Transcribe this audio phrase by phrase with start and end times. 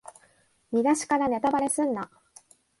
[0.71, 2.09] 見だしからネタバレすんな